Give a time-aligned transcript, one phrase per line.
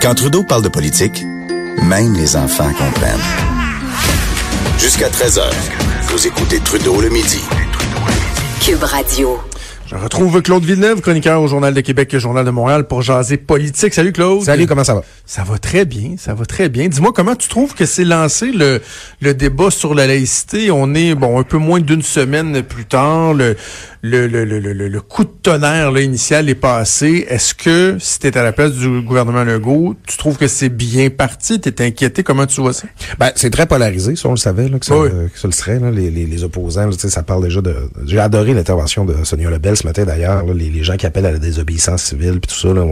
[0.00, 1.24] Quand Trudeau parle de politique,
[1.82, 3.20] même les enfants comprennent.
[4.78, 5.42] Jusqu'à 13h,
[6.08, 7.44] vous écoutez Trudeau le midi.
[8.62, 9.38] Cube Radio.
[9.84, 13.36] Je retrouve Claude Villeneuve, chroniqueur au Journal de Québec et Journal de Montréal pour jaser
[13.36, 13.92] politique.
[13.92, 14.42] Salut Claude.
[14.42, 15.02] Salut, comment ça va?
[15.30, 16.88] Ça va très bien, ça va très bien.
[16.88, 18.82] Dis-moi comment tu trouves que c'est lancé le,
[19.20, 20.72] le débat sur la laïcité?
[20.72, 23.32] On est bon un peu moins d'une semaine plus tard.
[23.34, 23.54] Le,
[24.02, 27.26] le, le, le, le, le coup de tonnerre là, initial est passé.
[27.28, 31.10] Est-ce que si tu à la place du gouvernement Legault, tu trouves que c'est bien
[31.10, 31.60] parti?
[31.60, 32.24] Tu es inquiété?
[32.24, 32.88] Comment tu vois ça?
[33.20, 35.78] Ben, c'est très polarisé, ça on le savait là, que, ça, que ça le serait.
[35.78, 37.76] Là, les, les, les opposants, là, ça parle déjà de...
[38.04, 40.44] J'ai adoré l'intervention de Sonia Lebel ce matin d'ailleurs.
[40.46, 42.84] Les, les gens qui appellent à la désobéissance civile puis tout ça, là,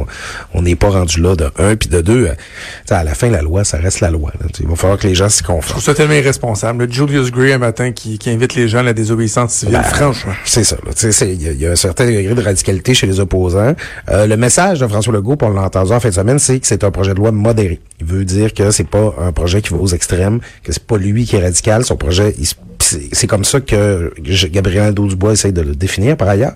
[0.55, 2.28] on n'est pas rendu là de un puis de deux.
[2.29, 4.33] Euh, à la fin, la loi, ça reste la loi.
[4.41, 5.63] Là, il va falloir que les gens s'y conforment.
[5.63, 6.85] Je trouve ça tellement irresponsable.
[6.85, 9.83] Le Julius Gray un matin qui, qui invite les gens à la désobéissance civile, ben,
[9.83, 10.33] franchement.
[10.45, 10.77] C'est ça.
[11.23, 13.75] Il y, a un certain degré de radicalité chez les opposants.
[14.11, 16.67] Euh, le message de François Legault, on l'a entendu en fin de semaine, c'est que
[16.67, 17.81] c'est un projet de loi modéré.
[18.01, 20.97] Il veut dire que c'est pas un projet qui va aux extrêmes, que c'est pas
[20.97, 21.85] lui qui est radical.
[21.85, 22.35] Son projet,
[22.79, 24.13] c'est comme ça que
[24.51, 26.55] Gabriel Dubois essaye de le définir par ailleurs.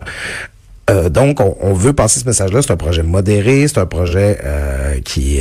[0.91, 2.61] Euh, donc, on, veut passer ce message-là.
[2.63, 5.41] C'est un projet modéré, c'est un projet euh, qui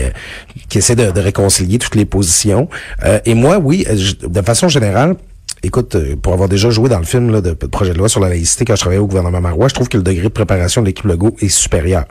[0.70, 2.70] qui essaie de, réconcilier toutes les positions.
[3.26, 3.86] et moi, oui,
[4.24, 5.16] de façon générale,
[5.64, 8.20] Écoute, euh, pour avoir déjà joué dans le film là, de, projet de loi sur
[8.20, 10.82] la laïcité quand je travaillais au gouvernement Marois, je trouve que le degré de préparation
[10.82, 12.06] de l'équipe Legault est supérieur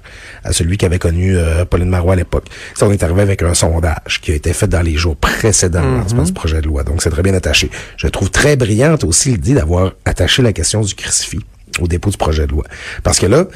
[0.44, 2.44] à celui qu'avait connu euh, Pauline Marois à l'époque.
[2.76, 5.82] Ça, on est arrivé avec un sondage qui a été fait dans les jours précédents
[5.82, 6.26] mm -hmm.
[6.26, 6.84] ce projet de loi.
[6.84, 7.70] Donc, c'est très bien attaché.
[7.96, 11.40] Je trouve très brillante aussi l'idée d'avoir attaché la question du crucifix
[11.80, 12.64] au dépôt du projet de loi.
[13.02, 13.46] Parce que là,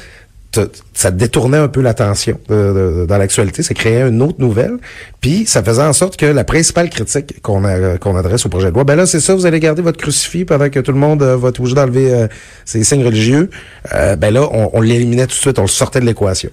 [0.93, 4.77] ça détournait un peu l'attention dans l'actualité, ça créait une autre nouvelle,
[5.21, 8.83] puis ça faisait en sorte que la principale critique qu'on adresse au projet de loi,
[8.83, 11.35] ben là c'est ça, vous allez garder votre crucifix pendant que tout le monde euh,
[11.35, 12.27] va être obligé d'enlever euh,
[12.63, 13.49] ses signes religieux,
[13.93, 16.51] euh, ben là on, on l'éliminait tout de suite, on le sortait de l'équation.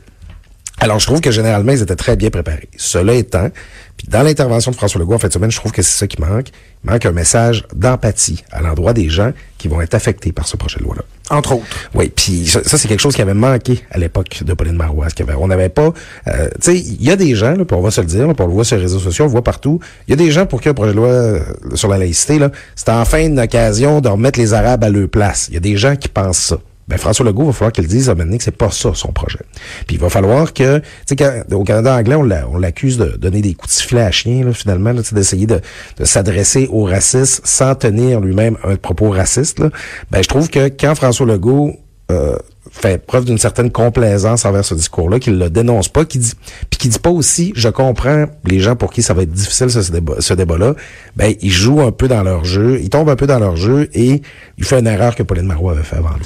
[0.83, 2.69] Alors, je trouve que généralement, ils étaient très bien préparés.
[2.77, 3.51] Cela étant,
[3.97, 6.07] puis dans l'intervention de François Legault en fin de semaine, je trouve que c'est ça
[6.07, 6.49] qui manque.
[6.85, 10.57] Il manque un message d'empathie à l'endroit des gens qui vont être affectés par ce
[10.57, 11.03] projet de loi-là.
[11.31, 11.65] Entre autres.
[11.95, 15.07] Oui, puis ça, c'est quelque chose qui avait manqué à l'époque de Pauline Marois.
[15.39, 15.93] On n'avait pas...
[16.27, 18.27] Euh, tu sais, il y a des gens, là, puis on va se le dire,
[18.27, 19.79] là, puis on le voit sur les réseaux sociaux, on le voit partout,
[20.09, 21.41] il y a des gens pour qui un projet de loi euh,
[21.75, 22.39] sur la laïcité,
[22.75, 25.47] c'est enfin une occasion de remettre les Arabes à leur place.
[25.49, 28.11] Il y a des gens qui pensent ça ben François Legault va falloir qu'il dise
[28.11, 29.41] à que c'est pas ça son projet.
[29.87, 33.55] Puis il va falloir que, tu sais, au Canada anglais, on l'accuse de donner des
[33.55, 35.61] coups de sifflet à chien, là, finalement, d'essayer de,
[35.99, 39.61] de s'adresser aux racistes sans tenir lui-même un propos raciste.
[39.61, 39.71] Là.
[40.11, 41.77] Ben je trouve que quand François Legault
[42.11, 42.37] euh,
[42.71, 46.33] fait preuve d'une certaine complaisance envers ce discours-là, qu'il le dénonce pas, qui dit,
[46.71, 49.71] puis qui dit pas aussi, je comprends les gens pour qui ça va être difficile
[49.71, 50.75] ce, ce débat-là,
[51.17, 53.91] ben il joue un peu dans leur jeu, il tombe un peu dans leur jeu
[53.93, 54.23] et
[54.59, 56.25] il fait une erreur que Pauline Marois avait fait avant lui.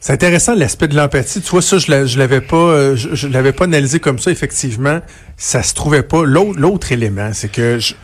[0.00, 1.40] C'est intéressant l'aspect de l'empathie.
[1.40, 4.30] Tu vois ça, je l'avais pas, euh, je, l'avais pas analysé comme ça.
[4.30, 5.00] Effectivement,
[5.36, 6.24] ça se trouvait pas.
[6.24, 7.94] L'autre, l'autre élément, c'est que je,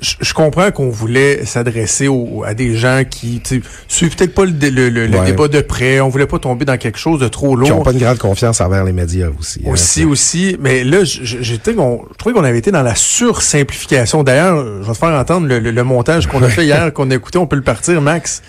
[0.00, 2.08] je, comprends qu'on voulait s'adresser
[2.44, 3.42] à des gens qui
[3.88, 6.00] suivent peut-être pas le, le, débat de près.
[6.00, 7.68] On voulait pas tomber dans quelque chose de trop lourd.
[7.68, 9.62] Qui n'ont pas une grande confiance envers les médias aussi.
[9.64, 10.56] Hein, aussi, aussi.
[10.60, 14.22] Mais là, j'étais, je trouvais qu'on avait été dans la sursimplification.
[14.22, 17.38] D'ailleurs, je vais te faire entendre le, montage qu'on a fait hier, qu'on a écouté.
[17.38, 18.42] On peut le partir, Max.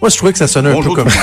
[0.00, 1.20] Moi, je trouvais que ça sonnait un peu comme ça.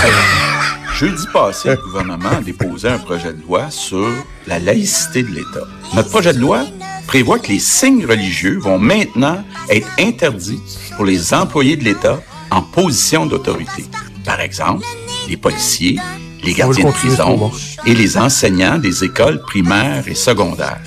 [0.96, 4.08] Jeudi passé, le gouvernement a déposé un projet de loi sur
[4.48, 5.68] la laïcité de l'État.
[5.94, 6.64] Notre projet de loi
[7.06, 10.62] prévoit que les signes religieux vont maintenant être interdits
[10.96, 13.84] pour les employés de l'État en position d'autorité.
[14.24, 14.86] Par exemple,
[15.28, 16.00] les policiers,
[16.42, 17.52] les gardiens de prison
[17.86, 20.80] et les enseignants des écoles primaires et secondaires.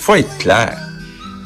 [0.00, 0.78] Faut être clair,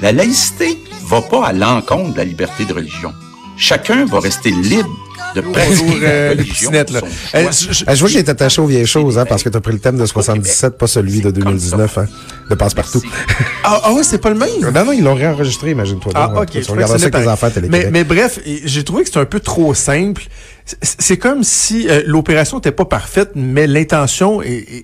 [0.00, 3.14] la laïcité va pas à l'encontre de la liberté de religion.
[3.56, 4.90] Chacun va rester libre
[5.34, 7.00] de Bonjour, euh, là.
[7.34, 9.72] Euh, je, vois que j'ai attaché aux vieilles choses, hein, parce que tu as pris
[9.72, 12.06] le thème de 77, pas celui de 2019, hein,
[12.50, 13.02] de Passe-Partout.
[13.70, 14.48] Ah, ah oui, c'est pas le même?
[14.62, 16.12] Non, non, ils l'ont réenregistré, imagine-toi.
[16.14, 16.52] Ah, ok.
[16.52, 19.40] Tu regardes ça avec tes enfants mais, mais bref, j'ai trouvé que c'était un peu
[19.40, 20.22] trop simple.
[20.82, 24.40] C'est comme si euh, l'opération n'était pas parfaite, mais l'intention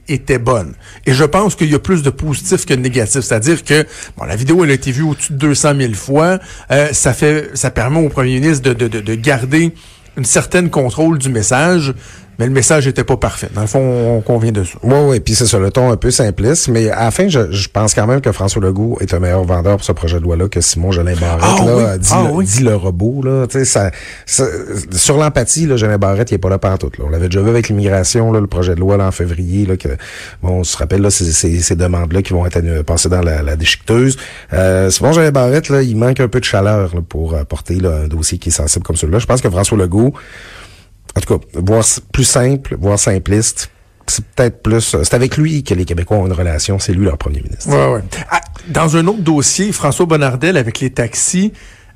[0.09, 0.75] était bonne.
[1.07, 3.22] Et je pense qu'il y a plus de positifs que de négatifs.
[3.22, 3.86] C'est-à-dire que
[4.16, 6.39] bon, la vidéo elle a été vue au-dessus de 200 000 fois.
[6.71, 9.72] Euh, ça fait, ça permet au premier ministre de, de, de, de garder
[10.16, 11.95] une certaine contrôle du message,
[12.39, 13.48] mais le message était pas parfait.
[13.54, 14.78] Dans le fond, on convient de ça.
[14.83, 17.51] Oui, oui, puis c'est ça, le ton un peu simpliste, mais à la fin, je,
[17.53, 20.25] je, pense quand même que François Legault est un meilleur vendeur pour ce projet de
[20.25, 21.98] loi-là que Simon Jolin Barrette, ah, là, oui.
[21.98, 23.91] dit, ah, le, dit, le, robot, là, tu sais, ça,
[24.27, 24.45] ça,
[24.91, 27.04] sur l'empathie, là, Jolin Barrette, il est pas là partout, là.
[27.07, 29.77] On l'avait déjà vu avec l'immigration, là, le projet de loi, là, en février, là,
[29.77, 29.89] que,
[30.42, 33.42] bon, on se rappelle, là, ces, ces, ces demandes-là qui vont être passées dans la,
[33.42, 34.16] la déchiqueteuse.
[34.53, 38.01] Euh, Simon Jolin Barrette, là, il manque un peu de chaleur, là, pour porter, là,
[38.04, 39.19] un dossier qui est sensible comme celui-là.
[39.19, 40.15] Je pense que François Legault,
[41.16, 43.71] en tout cas, voir plus simple, voir simpliste,
[44.07, 44.97] c'est peut-être plus.
[45.03, 46.78] C'est avec lui que les Québécois ont une relation.
[46.78, 47.69] C'est lui leur premier ministre.
[47.71, 48.03] Ouais, ouais.
[48.31, 51.53] Ah, dans un autre dossier, François Bonnardel avec les taxis.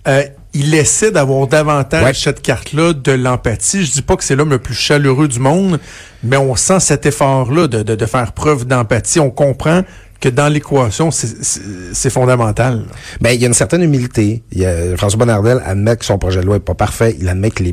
[0.06, 0.22] Euh,
[0.54, 2.14] il essaie d'avoir davantage Ouais.
[2.14, 3.84] cette carte-là de l'empathie.
[3.84, 5.78] Je dis pas que c'est l'homme le plus chaleureux du monde,
[6.22, 9.20] mais on sent cet effort-là de, de, de faire preuve d'empathie.
[9.20, 9.82] On comprend
[10.20, 12.84] que dans l'équation, c'est- fondamental.
[13.20, 14.42] Ben, il y a une certaine humilité.
[14.50, 17.16] Il y a, François Bonnardel admet que son projet de loi est pas parfait.
[17.20, 17.72] Il admet qu'il est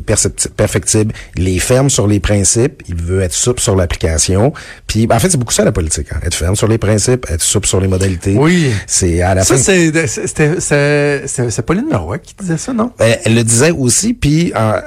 [0.56, 1.12] perfectible.
[1.36, 2.82] Il est ferme sur les principes.
[2.88, 4.52] Il veut être souple sur l'application.
[4.86, 6.06] Puis, en fait, c'est beaucoup ça la politique.
[6.12, 6.20] hein.
[6.24, 8.36] Être ferme sur les principes, être souple sur les modalités.
[8.36, 8.70] Oui.
[8.86, 9.60] C'est à la Ça, fin.
[9.62, 12.92] c'est c'était- c'est Pauline Marois qui disait ça, non?
[12.98, 14.80] Elle, elle le disait aussi, puis euh,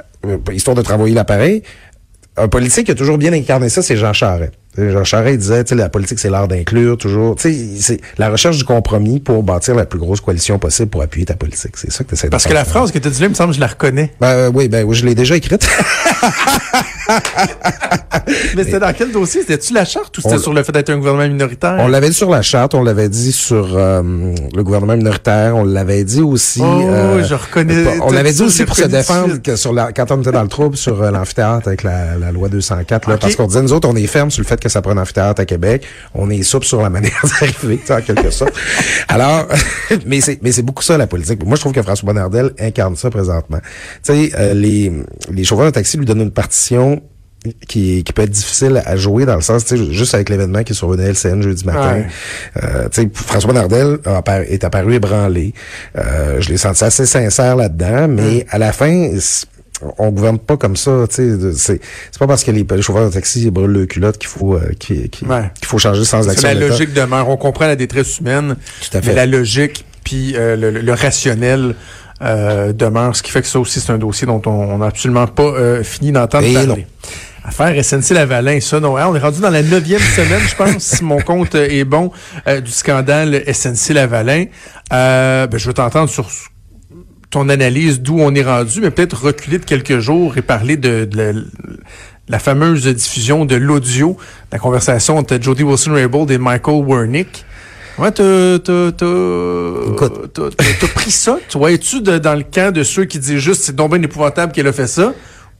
[0.53, 1.63] histoire de travailler l'appareil,
[2.37, 4.53] un politique qui a toujours bien incarné ça, c'est Jean Charest.
[4.77, 7.35] Jean Charest disait, tu sais, la politique, c'est l'art d'inclure, toujours.
[7.35, 11.01] Tu sais, c'est la recherche du compromis pour bâtir la plus grosse coalition possible pour
[11.01, 11.75] appuyer ta politique.
[11.75, 13.27] C'est ça que tu essaies de Parce que la phrase que tu as dit là,
[13.27, 14.13] il me semble que je la reconnais.
[14.21, 15.67] Ben, euh, oui, ben oui, je l'ai déjà écrite.
[18.55, 19.41] Mais c'était dans quel dossier?
[19.41, 21.77] C'était-tu la charte ou c'était sur le fait d'être un gouvernement minoritaire?
[21.79, 24.01] on l'avait dit sur la charte, on l'avait dit sur euh,
[24.55, 26.61] le gouvernement minoritaire, on l'avait dit aussi.
[26.63, 30.21] Oh, je reconnais On l'avait dit aussi pour se défendre que sur la, quand on
[30.21, 33.47] était dans le trouble sur euh, l'amphithéâtre avec la, la loi 204, là, parce qu'on
[33.47, 35.45] disait nous autres, on est ferme sur le fait que ça prend un amphithéâtre à
[35.45, 38.53] Québec, on est souple sur la manière d'arriver, en quelque sorte.
[39.07, 39.47] Alors,
[40.05, 41.43] mais c'est mais c'est beaucoup ça la politique.
[41.45, 43.59] Moi, je trouve que François Bonnardel incarne ça présentement.
[44.03, 44.91] Tu sais, euh, les
[45.31, 46.98] les chauffeurs de taxi lui donnent une partition
[47.67, 50.75] qui, qui peut être difficile à jouer dans le sens, juste avec l'événement qui est
[50.75, 52.03] sur une LCN jeudi matin.
[52.55, 52.63] Ouais.
[52.63, 55.53] Euh, François apparu- est apparu ébranlé.
[55.97, 59.09] Euh, je l'ai senti assez sincère là-dedans, mais à la fin,
[59.97, 61.79] on gouverne pas comme ça, C'est c'est
[62.19, 65.09] pas parce que les, les chauffeurs de taxi brûlent le culotte qu'il faut euh, qu'il
[65.25, 65.49] Ouais.
[65.63, 66.49] faut changer le sens d'action.
[66.49, 67.29] la logique demeure.
[67.29, 69.07] On comprend la détresse humaine, Tout à fait.
[69.07, 71.75] mais la logique puis euh, le, rationnel
[72.21, 75.27] euh, demeure, ce qui fait que ça aussi, c'est un dossier dont on n'a absolument
[75.27, 76.67] pas fini d'entendre Et parler.
[76.67, 76.77] non.
[77.49, 78.95] Affaire SNC-Lavalin, ça, non.
[78.95, 81.83] hein, on est rendu dans la neuvième semaine, je pense, si mon compte euh, est
[81.83, 82.11] bon,
[82.47, 84.45] euh, du scandale SNC-Lavalin.
[84.93, 86.29] Euh, ben, je veux t'entendre sur
[87.31, 91.05] ton analyse d'où on est rendu, mais peut-être reculer de quelques jours et parler de,
[91.05, 91.39] de la,
[92.27, 97.45] la fameuse diffusion de l'audio, de la conversation entre Jody Wilson-Raybould et Michael Wernick.
[97.97, 98.59] Ouais, t'as,
[100.93, 101.39] pris ça?
[101.49, 104.67] Toi, es-tu dans le camp de ceux qui disent juste c'est donc bien épouvantable qu'elle
[104.67, 105.13] a fait ça?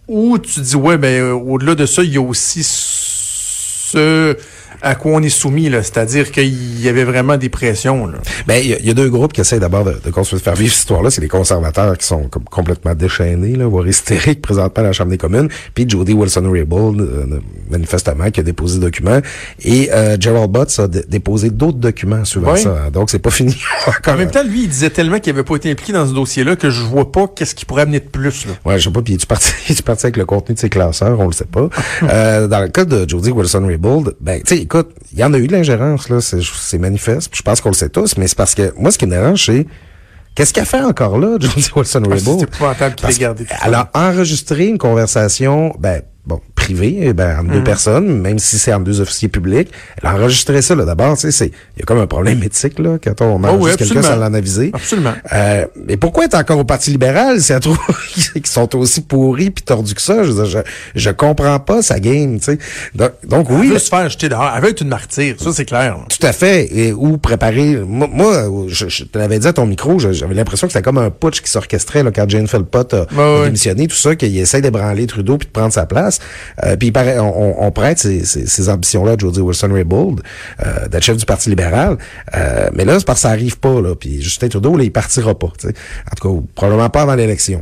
[0.09, 4.35] Ou tu dis, ouais, ben, euh, au-delà de ça, il y a aussi ce
[4.81, 5.83] à quoi on est soumis, là.
[5.83, 8.17] C'est-à-dire qu'il y avait vraiment des pressions, là.
[8.47, 10.39] Ben, il y, a- il y a deux groupes qui essaient d'abord de, de construire,
[10.39, 11.09] de faire vivre cette histoire-là.
[11.11, 15.11] C'est les conservateurs qui sont comme complètement déchaînés, là, voire hystériques présentement à la Chambre
[15.11, 15.49] des communes.
[15.73, 17.39] Puis Jody Wilson-Raybould, euh,
[17.69, 19.19] manifestement, qui a déposé des documents.
[19.63, 22.61] Et euh, Gerald Butts a dé- déposé d'autres documents suivant Oui.
[22.61, 22.89] ça.
[22.91, 23.55] Donc, c'est pas fini.
[24.07, 26.55] En même temps, lui, il disait tellement qu'il avait pas été impliqué dans ce dossier-là
[26.55, 28.53] que je vois pas qu'est-ce qui pourrait amener de plus, là.
[28.65, 31.19] Ouais, je sais pas, puis es-tu parti, es-tu parti avec le contenu de ses classeurs,
[31.19, 31.69] on le sait pas.
[32.03, 35.37] euh, dans le cas de Jody Wilson-Raybould, ben, tu sais, écoute, il y en a
[35.39, 38.37] eu de l'ingérence, là, c'est, c'est manifeste, je pense qu'on le sait tous, mais c'est
[38.37, 39.65] parce que, moi, ce qui me dérange, c'est,
[40.35, 42.39] qu'est-ce qu'elle fait encore là, Jody Ah, Wilson-Raybould?
[42.39, 43.53] c'est épouvantable qu'il ait gardé tout.
[43.65, 47.53] Elle a enregistré une conversation, ben, bon, privée, eh ben, entre Mm.
[47.53, 49.69] deux personnes, même si c'est entre deux officiers publics.
[50.01, 50.85] Elle a enregistré ça, là.
[50.85, 53.39] D'abord, tu sais, c'est, il y a comme un problème éthique, là, quand on Oh
[53.39, 54.69] oui, enregistre quelqu'un sans l'en aviser.
[54.73, 55.13] Absolument.
[55.33, 57.79] Euh, mais pourquoi être encore au Parti libéral si elle trouve
[58.33, 60.23] qu'ils sont aussi pourris puis tordus que ça?
[60.23, 60.59] Je, veux dire, je,
[61.01, 62.59] je comprends pas sa game, tu sais.
[62.93, 64.51] Donc, donc Elle oui, veut se faire jeter dehors.
[64.55, 65.35] Elle veut être une martyre.
[65.39, 65.97] Ça, c'est clair.
[65.97, 66.05] là.
[66.07, 66.69] tout à fait.
[66.71, 67.77] Et, ou préparer.
[67.77, 70.99] Moi, moi, je, je te l'avais dit à ton micro, j'avais l'impression que c'était comme
[70.99, 73.05] un putsch qui s'orchestrait là, quand Jane Philpott a,
[73.45, 76.18] démissionné, tout ça, qu'il essaie d'ébranler Trudeau puis de prendre sa place.
[76.63, 80.21] Euh, puis on, on- on prête ces, ces, ces ambitions-là à Jody Wilson-Raybould,
[80.65, 81.97] euh, d'être chef du Parti libéral.
[82.35, 83.81] Euh, mais là, c'est parce que ça arrive pas.
[83.81, 85.47] Là, puis Justin Trudeau, là, il partira pas.
[85.47, 87.61] En tout cas, probablement pas avant l'élection.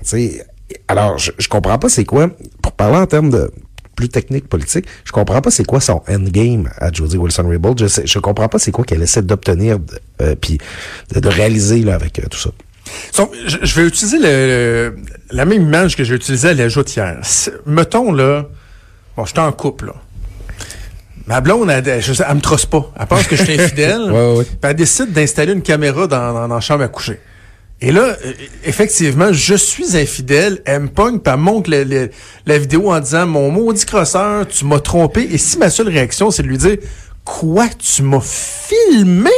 [0.87, 2.29] Alors, je, je comprends pas c'est quoi,
[2.61, 3.51] pour parler en termes de
[3.95, 7.79] plus technique politique, je comprends pas c'est quoi son endgame à Jody Wilson-Raybould.
[7.79, 9.79] Je sais, je comprends pas c'est quoi qu'elle essaie d'obtenir
[10.21, 10.59] euh, puis
[11.15, 12.51] de, de réaliser là avec euh, tout ça.
[13.17, 14.95] Donc, je, je vais utiliser le, le-
[15.31, 17.17] la même image que j'ai utilisée à la joutière.
[17.23, 18.45] C'est- Mettons, là,
[19.15, 19.93] bon, je suis en couple, là.
[21.25, 22.89] Ma blonde, elle, elle, me trosse pas.
[22.97, 24.01] Elle pense que je suis infidèle.
[24.11, 24.45] Ouais, ouais.
[24.61, 27.19] Elle décide d'installer une caméra dans, dans, dans la chambre à coucher.
[27.81, 30.61] Et là, euh, effectivement, je suis infidèle.
[30.65, 32.09] Elle me pogne, puis elle montre le-
[32.45, 36.31] la vidéo en disant «Mon maudit crosseur, tu m'as trompé.» Et si ma seule réaction,
[36.31, 36.77] c'est de lui dire
[37.25, 37.67] «Quoi?
[37.77, 39.29] Tu m'as filmé?»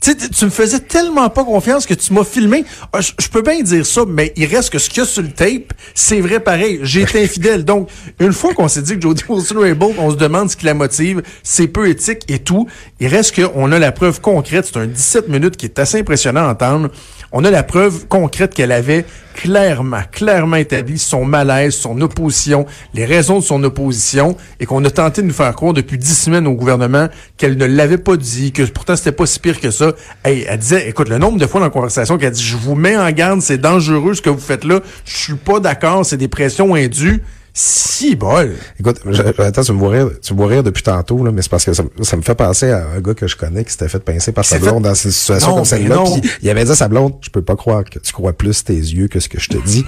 [0.00, 2.64] Tu tu me faisais tellement pas confiance que tu m'as filmé.
[2.92, 5.06] Ah, Je je peux bien dire ça, mais il reste que ce qu'il y a
[5.06, 6.80] sur le tape, c'est vrai pareil.
[6.82, 7.64] J'ai été infidèle.
[7.64, 10.72] Donc, une fois qu'on s'est dit que Jodie Wilson-Raybould, on se demande ce qui la
[10.74, 12.66] motive, c'est peu éthique et tout,
[12.98, 14.70] il reste qu'on a la preuve concrète.
[14.72, 16.88] C'est un 17 minutes qui est assez impressionnant à entendre.
[17.32, 19.04] On a la preuve concrète qu'elle avait
[19.42, 24.90] clairement, clairement établi son malaise, son opposition, les raisons de son opposition, et qu'on a
[24.90, 28.52] tenté de nous faire croire depuis dix semaines au gouvernement qu'elle ne l'avait pas dit,
[28.52, 29.92] que pourtant c'était pas si pire que ça.
[30.24, 32.74] Hey, elle disait, écoute, le nombre de fois dans la conversation qu'elle dit, je vous
[32.74, 36.18] mets en garde, c'est dangereux ce que vous faites là, je suis pas d'accord, c'est
[36.18, 37.22] des pressions indues.
[37.52, 38.54] Si bol.
[38.78, 39.00] Écoute,
[39.38, 41.64] attends, tu me vois rire, tu me vois rire depuis tantôt, là, mais c'est parce
[41.64, 44.00] que ça, ça, me fait penser à un gars que je connais qui s'était fait
[44.00, 46.02] pincer par sa blonde dans une situation comme celle-là.
[46.04, 48.64] Puis il avait dit à sa blonde, je peux pas croire que tu crois plus
[48.64, 49.84] tes yeux que ce que je te dis.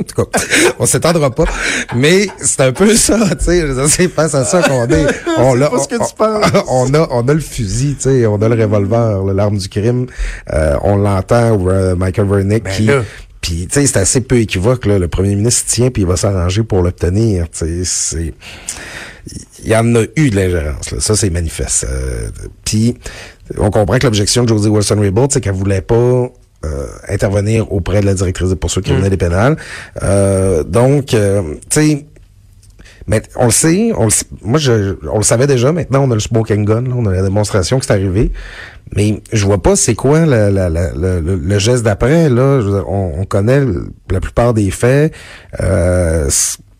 [0.00, 0.38] en tout cas,
[0.78, 1.44] on s'étendra pas.
[1.94, 3.88] Mais c'est un peu ça, tu sais.
[3.88, 5.06] C'est face à ça qu'on est.
[5.38, 5.78] On a, on,
[6.68, 8.26] on, a, on a le fusil, tu sais.
[8.26, 10.06] On a le revolver, l'arme du crime.
[10.52, 12.90] Euh, on l'entend, euh, Michael Vernick ben qui,
[13.42, 14.98] puis, tu sais, c'est assez peu équivoque, là.
[14.98, 17.50] Le premier ministre tient, puis il va s'arranger pour l'obtenir.
[17.50, 18.34] Tu sais, c'est...
[19.64, 21.00] Il y en a eu de l'ingérence, là.
[21.00, 21.86] Ça, c'est manifeste.
[21.88, 22.30] Euh,
[22.64, 22.96] puis,
[23.58, 26.30] on comprend que l'objection de Josie Wilson-Raybould, c'est qu'elle voulait pas
[26.64, 29.56] euh, intervenir auprès de la directrice des poursuites criminelles et pénales.
[30.04, 32.06] Euh, donc, euh, tu sais,
[33.06, 35.72] mais on le sait, on le, moi je, on le savait déjà.
[35.72, 38.32] Maintenant, on a le smoking gun, on a la démonstration que c'est arrivé.
[38.94, 42.28] Mais je vois pas c'est quoi la, la, le, le, geste d'après.
[42.28, 43.62] Là, on, on, connaît
[44.10, 45.14] la plupart des faits.
[45.60, 46.28] Euh,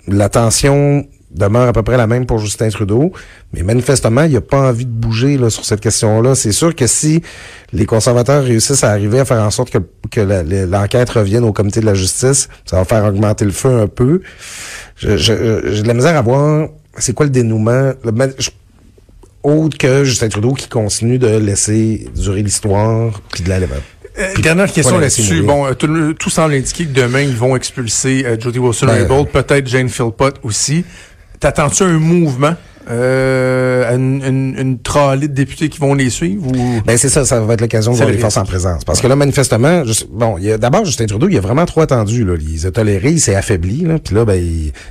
[0.08, 3.12] la tension demeure à peu près la même pour Justin Trudeau,
[3.52, 6.34] mais manifestement, il a pas envie de bouger là, sur cette question-là.
[6.34, 7.22] C'est sûr que si
[7.72, 9.78] les conservateurs réussissent à arriver à faire en sorte que,
[10.10, 10.20] que
[10.66, 14.20] l'enquête revienne au comité de la justice, ça va faire augmenter le feu un peu.
[15.02, 16.68] J'ai de la misère à voir
[16.98, 17.92] c'est quoi le dénouement.
[19.42, 23.58] autre que Justin Trudeau qui continue de laisser durer l'histoire puis de la
[24.18, 25.40] euh, dernière question là-dessus.
[25.40, 29.42] Bon, euh, tout, tout, semble indiquer que demain, ils vont expulser euh, Jody Wilson-Raybould, ben,
[29.42, 30.84] peut-être Jane Philpott aussi.
[31.40, 32.54] T'attends-tu un mouvement?
[32.90, 36.80] Euh, une, une, une de députés qui vont les suivre ou?
[36.84, 38.84] Ben c'est ça, ça va être l'occasion de voir les forces en présence.
[38.84, 42.24] Parce que là, manifestement, bon, y a d'abord Justin Trudeau, il a vraiment trop attendu.
[42.24, 42.34] Là.
[42.40, 43.82] Il a toléré, il s'est affaibli.
[43.82, 44.42] Là, puis là, ben,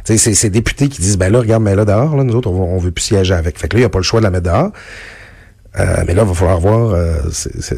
[0.05, 2.77] c'est ces députés qui disent ben là, regarde, mais là dehors, là, nous autres, on,
[2.77, 3.59] veut plus siéger avec.
[3.59, 4.71] Fait que là, il n'y a pas le choix de la mettre dehors.
[5.79, 7.13] Euh, mais là, il va falloir voir euh,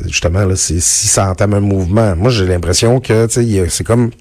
[0.07, 2.15] justement là, si ça entame un mouvement.
[2.15, 4.11] Moi, j'ai l'impression que c'est comme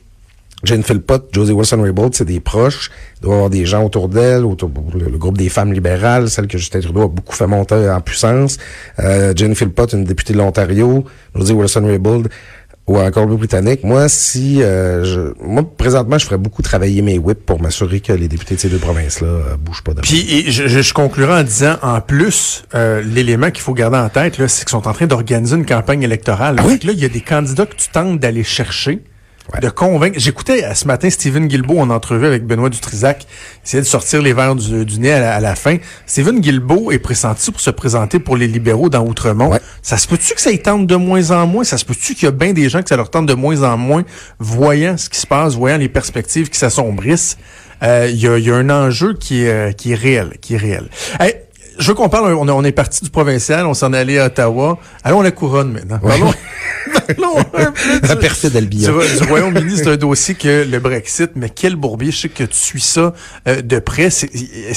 [0.65, 2.91] Jane Philpott, Josie Wilson-Raybould, c'est des proches.
[3.19, 6.47] Il doit y avoir des gens autour d'elle, autour le, groupe des femmes libérales, celle
[6.47, 8.59] que Justin Trudeau a beaucoup fait monter en puissance.
[8.99, 11.05] Euh, Jane Philpott, une députée de l'Ontario.
[11.35, 12.29] Josie Wilson-Raybould
[12.87, 13.85] ou encore le britannique.
[13.85, 18.13] Moi, si euh, je, moi présentement, je ferais beaucoup travailler mes whips pour m'assurer que
[18.13, 20.01] les députés de ces deux provinces-là euh, bougent pas de.
[20.01, 24.35] Puis je, je, conclurai en disant, en plus, euh, l'élément qu'il faut garder en tête,
[24.49, 26.57] c'est qu'ils sont en train d'organiser une campagne électorale.
[26.59, 26.81] Ah oui?
[26.83, 29.03] là, il y a des candidats que tu tentes d'aller chercher
[29.61, 30.19] de convaincre.
[30.19, 33.27] J'écoutais euh, ce matin Stephen Guilbeault en entrevue avec Benoît Dutrisac,
[33.65, 35.77] essayait de sortir les verres du, nez à la, fin.
[36.07, 39.59] Stephen Guilbeault est pressenti pour se présenter pour les libéraux dans Outremont.
[39.83, 41.65] Ça se peut-tu que ça y tente de moins en moins?
[41.65, 43.63] Ça se peut-tu qu'il y a bien des gens que ça leur tente de moins
[43.63, 44.05] en moins,
[44.39, 47.37] voyant ce qui se passe, voyant les perspectives qui s'assombrissent?
[47.83, 50.55] Euh, il y, a, y, a, un enjeu qui est, euh, qui est réel, qui
[50.55, 50.89] est réel.
[51.79, 54.79] Je veux qu'on parle, on, on est parti du provincial, on s'en allait à Ottawa.
[55.05, 56.01] Allons à la couronne maintenant.
[58.09, 62.21] La perfide Du, du Royaume-Uni, c'est un dossier que le Brexit, mais quel bourbier, je
[62.23, 63.13] sais que tu suis ça
[63.49, 64.05] euh, de près.
[64.05, 64.27] Est-ce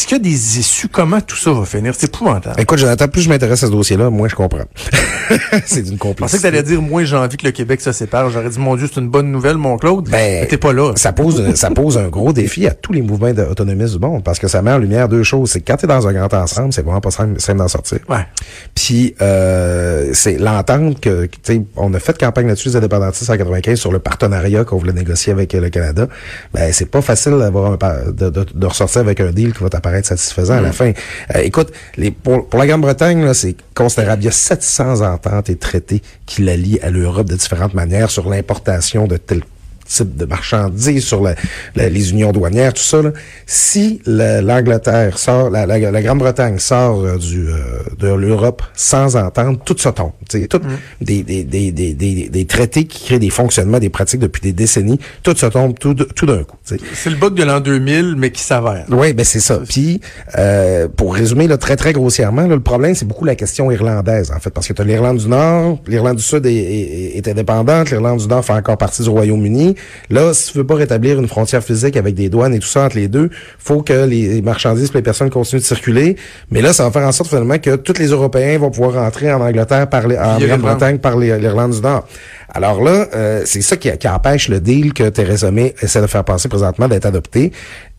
[0.07, 0.87] qu'il y a des issues?
[0.87, 1.93] Comment tout ça va finir?
[1.97, 2.59] C'est épouvantable.
[2.59, 4.65] Écoute, Jonathan, plus je m'intéresse à ce dossier-là, moins je comprends.
[5.65, 5.97] c'est d'une complexité.
[5.97, 8.29] Je pensais que tu allais dire, moins j'ai envie que le Québec se sépare.
[8.29, 10.09] J'aurais dit, mon Dieu, c'est une bonne nouvelle, mon Claude.
[10.09, 10.93] Ben, t'es pas là.
[10.95, 14.39] Ça pose, ça pose un gros défi à tous les mouvements d'autonomistes du monde, parce
[14.39, 15.51] que ça met en lumière deux choses.
[15.51, 17.99] C'est que quand t'es dans un grand ensemble, c'est vraiment pas simple, d'en sortir.
[18.09, 18.25] Ouais.
[18.73, 23.37] Puis, euh, c'est l'entente que, tu sais, on a fait campagne là-dessus, les indépendantistes en
[23.37, 26.07] 95, sur le partenariat qu'on voulait négocier avec le Canada.
[26.53, 30.07] Ben, c'est pas facile d'avoir de, de, de, ressortir avec un deal qui va t'apparaître
[30.07, 30.73] satisfaisant à la mm.
[30.73, 30.91] fin.
[31.35, 34.23] Euh, écoute, les, pour, pour la Grande-Bretagne, c'est considérable.
[34.23, 38.09] Il y a 700 ententes et traités qui la lient à l'Europe de différentes manières
[38.09, 39.43] sur l'importation de tels
[39.85, 41.35] type de marchandises, sur la,
[41.75, 43.01] les unions douanières, tout ça.
[43.01, 43.11] Là.
[43.45, 47.55] Si l'Angleterre sort, la, la, Grande-Bretagne sort euh, du, euh,
[47.99, 50.11] de l'Europe sans entendre, tout ça tombe.
[50.29, 50.61] Tout, mm.
[51.01, 54.99] des, des, des, des, des, traités qui créent des fonctionnements, des pratiques depuis des décennies,
[55.23, 56.57] tout ça tombe tout, tout d'un coup.
[56.63, 58.85] C'est le bug de l'an 2000, mais qui s'avère.
[58.89, 59.59] Oui, ben c'est ça.
[59.67, 60.01] Puis,
[60.37, 64.39] euh, pour résumer là, très, très grossièrement, le problème, c'est beaucoup la question irlandaise, en
[64.39, 67.91] fait, parce que tu as l'Irlande du Nord, l'Irlande du Sud est, est, est indépendante,
[67.91, 69.74] l'Irlande du Nord fait encore partie du Royaume-Uni.
[70.09, 72.85] Là, si tu veux pas rétablir une frontière physique avec des douanes et tout ça
[72.85, 73.29] entre les deux,
[73.59, 76.15] faut que les marchandises et les personnes continuent de circuler.
[76.51, 79.31] Mais là, ça va faire en sorte finalement que tous les Européens vont pouvoir rentrer
[79.31, 82.07] en Angleterre, par en Grande-Bretagne par l'Irlande du Nord.
[82.49, 86.23] Alors là, euh, c'est ça qui, empêche le deal que Theresa May essaie de faire
[86.23, 87.51] passer présentement d'être adopté.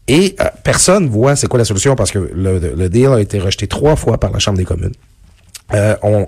[0.08, 3.38] Et euh, personne voit c'est quoi la solution parce que le, le deal a été
[3.38, 4.94] rejeté trois fois par la Chambre des communes.
[5.74, 6.26] Euh, on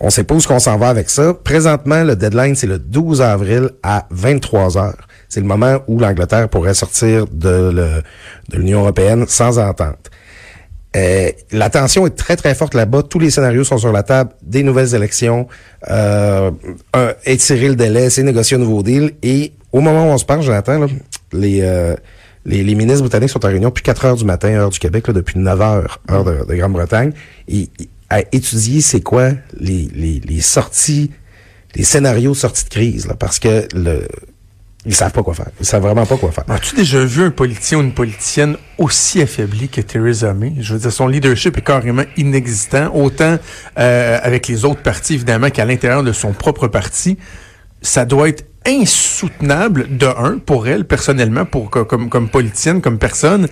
[0.00, 1.34] on sait pas où qu'on s'en va avec ça.
[1.34, 5.06] Présentement, le deadline, c'est le 12 avril à 23 heures.
[5.28, 8.02] C'est le moment où l'Angleterre pourrait sortir de,
[8.52, 10.10] l'Union européenne sans entente.
[10.96, 13.04] Euh, la tension est très, très forte là-bas.
[13.04, 14.30] Tous les scénarios sont sur la table.
[14.42, 15.46] Des nouvelles élections,
[15.88, 16.50] euh,
[16.94, 19.12] un, étirer le délai, c'est négocier un nouveau deal.
[19.22, 20.86] Et au moment où on se parle, Jonathan, là,
[21.32, 21.94] les, euh,
[22.44, 25.60] ministres britanniques sont en réunion depuis 4 heures du matin, heure du Québec, depuis 9
[25.60, 27.12] heures, heure de, de Grande-Bretagne.
[27.46, 27.68] Et,
[28.10, 31.10] à étudier c'est quoi les, les, les sorties,
[31.74, 34.06] les scénarios de sortie de crise, là, parce que le,
[34.86, 35.50] ils savent pas quoi faire.
[35.60, 36.44] Ils savent vraiment pas quoi faire.
[36.48, 40.54] As-tu déjà vu un politicien ou une politicienne aussi affaibli que Theresa May?
[40.58, 43.38] Je veux dire, son leadership est carrément inexistant, autant
[43.78, 47.18] euh, avec les autres partis, évidemment, qu'à l'intérieur de son propre parti.
[47.82, 53.48] Ça doit être insoutenable, de un, pour elle, personnellement, pour comme, comme politicienne, comme personne.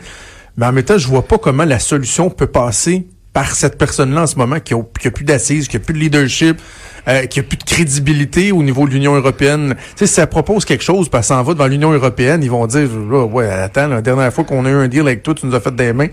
[0.56, 3.06] Mais en même temps, je vois pas comment la solution peut passer
[3.38, 5.94] par cette personne-là en ce moment qui a, qui a plus d'assises, qui a plus
[5.94, 6.60] de leadership,
[7.06, 9.76] euh, qui a plus de crédibilité au niveau de l'Union européenne.
[9.78, 12.66] Tu sais, si ça propose quelque chose, parce ça va devant l'Union européenne, ils vont
[12.66, 15.46] dire, oh, ouais, attends, la dernière fois qu'on a eu un deal avec toi, tu
[15.46, 16.08] nous as fait des mains.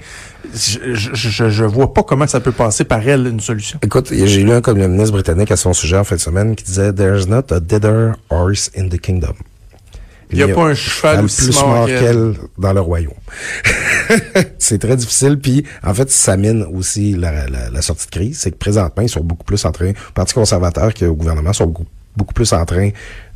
[0.53, 3.79] Je, je, je, vois pas comment ça peut passer par elle, une solution.
[3.81, 6.93] Écoute, j'ai lu un communiste britannique à son sujet en fin de semaine qui disait,
[6.93, 9.33] There's not a deader horse in the kingdom.
[10.31, 13.13] Il n'y a, pas un cheval aussi plus mort qu'elle dans le royaume.
[14.57, 15.39] c'est très difficile.
[15.39, 18.39] Puis, en fait, ça mine aussi la, la, la sortie de crise.
[18.39, 21.67] C'est que présentement, ils sont beaucoup plus en train, Parti conservateur que le gouvernement sont
[21.67, 22.89] beaucoup, beaucoup plus en train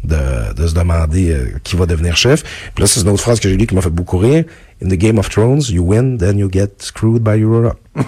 [0.03, 2.43] de, de se demander euh, qui va devenir chef.
[2.73, 4.45] Puis là, c'est une autre phrase que j'ai lue qui m'a fait beaucoup rire.
[4.81, 7.77] In the Game of Thrones, you win, then you get screwed by Europe.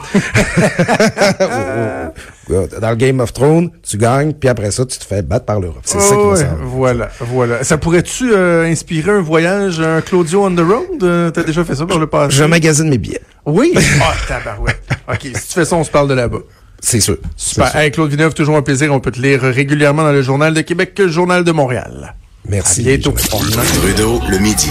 [2.79, 5.59] Dans le Game of Thrones, tu gagnes, puis après ça, tu te fais battre par
[5.59, 5.81] l'Europe.
[5.83, 7.63] C'est ça qui ouais, Voilà, voilà.
[7.65, 11.03] Ça pourrait-tu euh, inspirer un voyage, un Claudio on the road?
[11.03, 12.35] Euh, T'as déjà fait ça dans le passé?
[12.37, 13.21] Je magasine mes billets.
[13.45, 13.73] Oui?
[14.01, 14.81] Ah, oh, tabarouette.
[15.09, 16.39] OK, si tu fais ça, on se parle de là-bas.
[16.81, 17.17] C'est sûr.
[17.37, 17.75] Super.
[17.75, 18.91] Hey, Claude Villeneuve, toujours un plaisir.
[18.91, 22.15] On peut te lire régulièrement dans le Journal de Québec, le Journal de Montréal.
[22.49, 22.81] Merci.
[22.81, 23.11] À bientôt.
[23.11, 24.69] Trudeau, le midi.